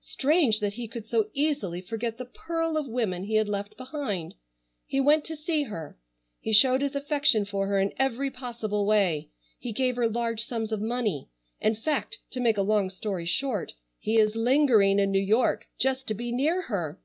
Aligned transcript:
Strange 0.00 0.58
that 0.58 0.72
he 0.72 0.88
could 0.88 1.06
so 1.06 1.30
easily 1.32 1.80
forget 1.80 2.18
the 2.18 2.24
pearl 2.24 2.76
of 2.76 2.88
women 2.88 3.22
he 3.22 3.36
had 3.36 3.48
left 3.48 3.76
behind! 3.76 4.34
He 4.84 5.00
went 5.00 5.24
to 5.26 5.36
see 5.36 5.62
her. 5.62 5.96
He 6.40 6.52
showed 6.52 6.82
his 6.82 6.96
affection 6.96 7.44
for 7.44 7.68
her 7.68 7.78
in 7.78 7.92
every 7.96 8.28
possible 8.28 8.84
way. 8.84 9.30
He 9.60 9.70
gave 9.72 9.94
her 9.94 10.08
large 10.08 10.42
sums 10.44 10.72
of 10.72 10.80
money. 10.80 11.28
In 11.60 11.76
fact, 11.76 12.18
to 12.32 12.40
make 12.40 12.58
a 12.58 12.62
long 12.62 12.90
story 12.90 13.26
short, 13.26 13.74
he 14.00 14.18
is 14.18 14.34
lingering 14.34 14.98
in 14.98 15.12
New 15.12 15.20
York 15.22 15.68
just 15.78 16.08
to 16.08 16.14
be 16.14 16.32
near 16.32 16.62
her. 16.62 17.00